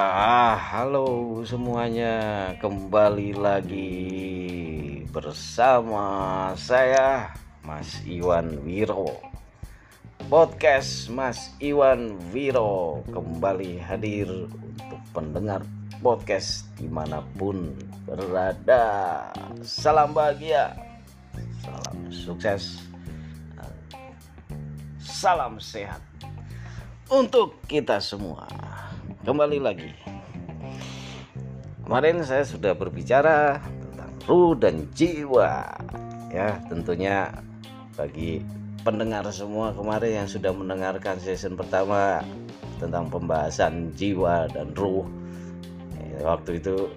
Ya, 0.00 0.56
halo 0.56 1.44
semuanya. 1.44 2.56
Kembali 2.56 3.36
lagi 3.36 4.00
bersama 5.12 6.08
saya 6.56 7.36
Mas 7.60 8.00
Iwan 8.08 8.64
Wiro. 8.64 9.20
Podcast 10.24 11.12
Mas 11.12 11.52
Iwan 11.60 12.16
Wiro 12.32 13.04
kembali 13.12 13.76
hadir 13.76 14.48
untuk 14.48 15.02
pendengar 15.12 15.68
podcast 16.00 16.64
di 16.80 16.88
mana 16.88 17.20
pun 17.36 17.76
berada. 18.08 19.28
Salam 19.60 20.16
bahagia, 20.16 20.80
salam 21.60 22.08
sukses, 22.08 22.88
salam 24.96 25.60
sehat 25.60 26.00
untuk 27.12 27.60
kita 27.68 28.00
semua 28.00 28.69
kembali 29.20 29.58
lagi. 29.60 29.90
Kemarin 31.84 32.24
saya 32.24 32.46
sudah 32.46 32.72
berbicara 32.72 33.60
tentang 33.60 34.12
ruh 34.24 34.54
dan 34.56 34.88
jiwa. 34.96 35.66
Ya 36.30 36.62
tentunya 36.70 37.28
bagi 37.98 38.40
pendengar 38.80 39.26
semua 39.28 39.76
kemarin 39.76 40.24
yang 40.24 40.28
sudah 40.30 40.54
mendengarkan 40.56 41.20
season 41.20 41.58
pertama 41.58 42.24
tentang 42.80 43.12
pembahasan 43.12 43.92
jiwa 43.92 44.48
dan 44.48 44.72
ruh 44.72 45.04
ya, 46.00 46.24
waktu 46.24 46.56
itu 46.56 46.88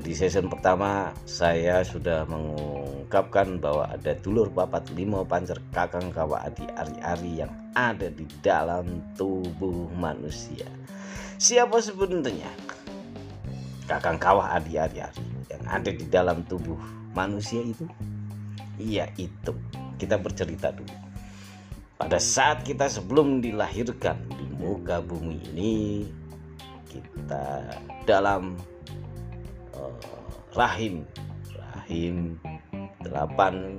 di 0.00 0.12
season 0.16 0.48
pertama 0.48 1.12
saya 1.28 1.84
sudah 1.84 2.24
mengungkapkan 2.24 3.60
bahwa 3.60 3.84
ada 3.92 4.16
dulur 4.16 4.48
papat 4.48 4.88
limo 4.96 5.28
pancer 5.28 5.60
kakang 5.76 6.08
kawa 6.08 6.40
adi 6.48 6.64
ari-ari 6.72 7.44
yang 7.44 7.52
ada 7.76 8.08
di 8.08 8.24
dalam 8.40 9.04
tubuh 9.12 9.92
manusia 9.92 10.64
Siapa 11.38 11.78
sebenarnya 11.78 12.50
kakang 13.86 14.18
kawah 14.18 14.58
adi-adi 14.58 15.06
yang 15.46 15.64
ada 15.70 15.86
di 15.86 16.02
dalam 16.10 16.42
tubuh 16.50 16.74
manusia 17.14 17.62
itu? 17.62 17.86
Iya 18.74 19.06
itu. 19.14 19.54
Kita 20.02 20.18
bercerita 20.18 20.74
dulu. 20.74 20.90
Pada 21.94 22.18
saat 22.18 22.66
kita 22.66 22.90
sebelum 22.90 23.38
dilahirkan 23.38 24.18
di 24.34 24.50
muka 24.58 24.98
bumi 24.98 25.38
ini, 25.54 26.10
kita 26.90 27.78
dalam 28.02 28.58
rahim, 30.54 31.06
rahim 31.54 32.38
delapan 33.02 33.78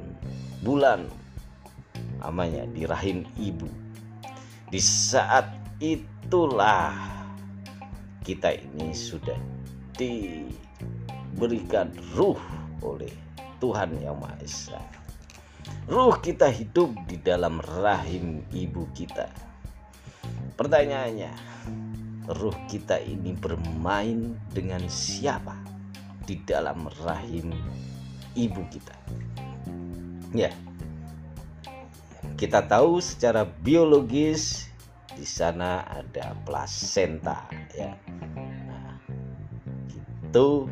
bulan 0.64 1.08
namanya 2.20 2.68
di 2.72 2.84
rahim 2.88 3.24
ibu. 3.40 3.68
Di 4.70 4.80
saat 4.80 5.50
itulah 5.82 6.94
kita 8.24 8.54
ini 8.54 8.94
sudah 8.94 9.38
diberikan 9.98 11.90
ruh 12.14 12.40
oleh 12.84 13.12
Tuhan 13.60 14.00
Yang 14.00 14.18
Maha 14.20 14.38
Esa. 14.44 14.80
Ruh 15.90 16.16
kita 16.22 16.48
hidup 16.54 16.94
di 17.10 17.18
dalam 17.20 17.60
rahim 17.60 18.46
ibu 18.54 18.86
kita. 18.94 19.28
Pertanyaannya, 20.54 21.32
ruh 22.30 22.58
kita 22.70 23.02
ini 23.02 23.34
bermain 23.34 24.38
dengan 24.54 24.86
siapa 24.86 25.69
di 26.30 26.38
dalam 26.46 26.86
rahim 27.02 27.50
ibu 28.38 28.62
kita? 28.70 28.94
Ya, 30.30 30.54
kita 32.38 32.70
tahu 32.70 33.02
secara 33.02 33.50
biologis 33.66 34.70
di 35.18 35.26
sana 35.26 35.84
ada 35.90 36.32
plasenta 36.48 37.44
ya 37.76 37.92
itu 40.30 40.70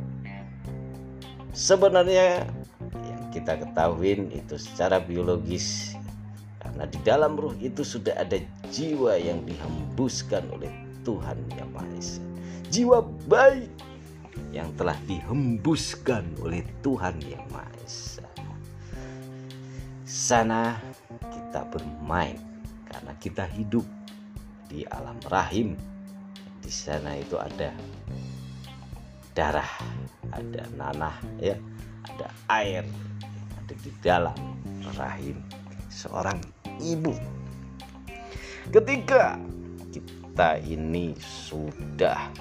sebenarnya 1.52 2.46
yang 2.94 3.22
kita 3.34 3.58
ketahui 3.58 4.30
itu 4.30 4.56
secara 4.56 5.02
biologis 5.02 5.98
karena 6.62 6.86
di 6.86 7.00
dalam 7.02 7.34
ruh 7.34 7.58
itu 7.58 7.82
sudah 7.82 8.14
ada 8.16 8.38
jiwa 8.70 9.18
yang 9.18 9.42
dihembuskan 9.50 10.46
oleh 10.54 10.70
Tuhan 11.02 11.42
yang 11.58 11.68
Maha 11.74 11.90
Esa. 11.98 12.22
Jiwa 12.70 13.02
baik 13.26 13.72
yang 14.52 14.74
telah 14.74 14.96
dihembuskan 15.06 16.38
oleh 16.42 16.66
Tuhan 16.82 17.22
yang 17.24 17.44
Maha 17.52 17.72
Esa. 17.84 18.28
Sana 20.08 20.80
kita 21.20 21.68
bermain 21.68 22.40
karena 22.88 23.14
kita 23.20 23.46
hidup 23.54 23.84
di 24.72 24.88
alam 24.88 25.20
rahim. 25.28 25.76
Di 26.64 26.72
sana 26.72 27.16
itu 27.16 27.40
ada 27.40 27.72
darah, 29.32 29.72
ada 30.34 30.64
nanah 30.76 31.16
ya, 31.40 31.56
ada 32.04 32.28
air 32.50 32.84
ada 33.68 33.76
di 33.84 33.92
dalam 34.00 34.40
rahim 34.96 35.44
seorang 35.92 36.40
ibu. 36.80 37.12
Ketika 38.72 39.36
kita 39.92 40.56
ini 40.64 41.12
sudah 41.20 42.32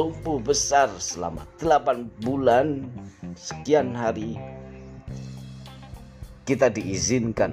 tumbuh 0.00 0.40
besar 0.40 0.88
selama 0.96 1.44
8 1.60 2.24
bulan. 2.24 2.88
Sekian 3.36 3.92
hari 3.92 4.40
kita 6.48 6.72
diizinkan 6.72 7.52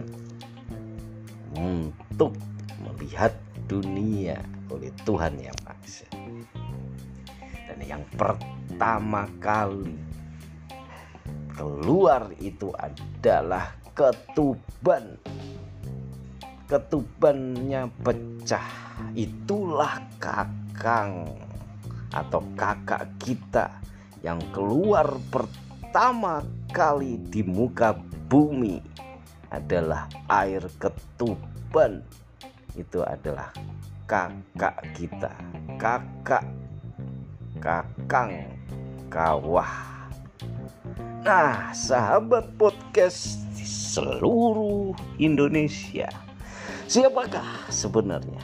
untuk 1.51 2.31
melihat 2.79 3.35
dunia 3.67 4.39
oleh 4.71 4.95
Tuhan 5.03 5.35
yang 5.43 5.59
Maha 5.67 6.07
dan 7.67 7.79
yang 7.83 8.03
pertama 8.15 9.27
kali 9.43 9.99
keluar 11.51 12.31
itu 12.39 12.71
adalah 12.79 13.75
ketuban. 13.91 15.19
Ketubannya 16.71 17.91
pecah. 18.03 18.71
Itulah 19.15 19.99
kakang 20.19 21.46
atau 22.11 22.43
kakak 22.55 23.07
kita 23.19 23.71
yang 24.23 24.39
keluar 24.55 25.19
pertama 25.31 26.43
kali 26.71 27.19
di 27.31 27.43
muka 27.43 27.95
bumi 28.27 28.79
adalah 29.51 30.07
air 30.27 30.63
ketuban 30.79 32.03
itu 32.75 32.99
adalah 33.03 33.51
kakak 34.07 34.75
kita 34.95 35.31
kakak 35.77 36.43
kakang 37.57 38.33
kawah. 39.09 39.71
Nah, 41.25 41.73
sahabat 41.75 42.55
podcast 42.55 43.41
di 43.57 43.65
seluruh 43.65 44.95
Indonesia, 45.19 46.07
siapakah 46.87 47.67
sebenarnya 47.67 48.39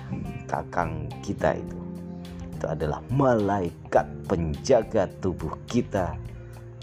kakang 0.50 1.07
kita 1.24 1.56
itu? 1.56 1.82
Itu 2.63 2.72
adalah 2.72 3.03
malaikat 3.12 4.07
penjaga 4.24 5.12
tubuh 5.19 5.51
kita 5.68 6.16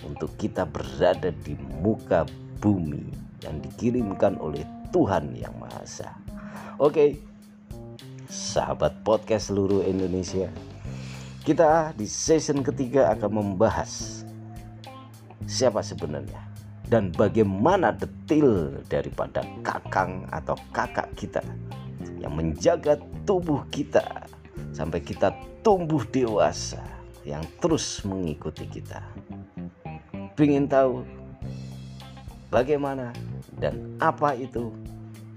untuk 0.05 0.29
kita 0.37 0.69
berada 0.69 1.33
di 1.33 1.57
muka 1.81 2.29
bumi 2.61 3.01
yang 3.41 3.65
dikirimkan 3.65 4.37
oleh 4.45 4.61
Tuhan 4.93 5.33
Yang 5.33 5.55
Maha 5.57 5.81
Esa. 5.81 6.13
Oke, 6.77 7.17
sahabat 8.29 9.01
podcast 9.01 9.49
seluruh 9.49 9.81
Indonesia, 9.81 10.53
kita 11.49 11.97
di 11.97 12.05
season 12.05 12.61
ketiga 12.61 13.17
akan 13.17 13.41
membahas 13.41 14.21
siapa 15.49 15.81
sebenarnya 15.81 16.45
dan 16.93 17.09
bagaimana 17.17 17.97
detil 17.97 18.85
daripada 18.93 19.41
kakang 19.65 20.29
atau 20.29 20.61
kakak 20.77 21.09
kita 21.17 21.41
yang 22.21 22.37
menjaga 22.37 23.01
tubuh 23.25 23.65
kita 23.73 24.29
sampai 24.73 25.01
kita 25.03 25.35
tumbuh 25.61 26.03
dewasa 26.09 26.81
yang 27.25 27.45
terus 27.61 28.01
mengikuti 28.07 28.65
kita. 28.67 29.05
Ingin 30.41 30.67
tahu 30.67 31.05
bagaimana 32.49 33.13
dan 33.61 33.97
apa 34.01 34.33
itu? 34.35 34.73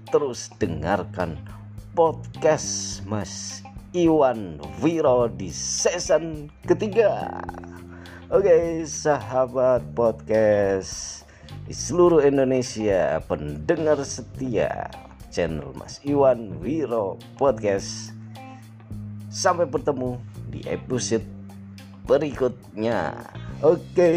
Terus 0.08 0.48
dengarkan 0.56 1.36
podcast 1.92 3.02
Mas 3.04 3.60
Iwan 3.92 4.58
Wiro 4.80 5.28
di 5.28 5.52
season 5.52 6.48
ketiga. 6.64 7.30
Oke, 8.32 8.82
sahabat 8.88 9.84
podcast 9.92 11.22
di 11.68 11.76
seluruh 11.76 12.24
Indonesia, 12.24 13.20
pendengar 13.28 14.00
setia 14.02 14.88
channel 15.30 15.70
Mas 15.76 16.00
Iwan 16.02 16.58
Wiro 16.58 17.20
Podcast. 17.38 18.16
Sampai 19.34 19.66
bertemu 19.66 20.22
di 20.46 20.62
episode 20.70 21.26
berikutnya. 22.06 23.18
Oke, 23.58 24.14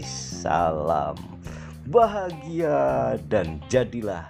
salam 0.00 1.36
bahagia 1.86 3.14
dan 3.30 3.62
jadilah 3.70 4.26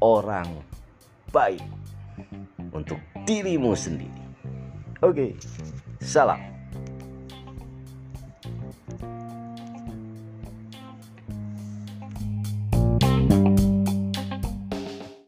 orang 0.00 0.48
baik 1.34 1.60
untuk 2.72 2.96
dirimu 3.28 3.76
sendiri. 3.76 4.24
Oke, 5.04 5.36
salam. 6.00 6.55